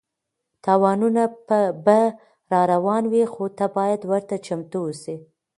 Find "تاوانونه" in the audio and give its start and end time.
0.63-1.23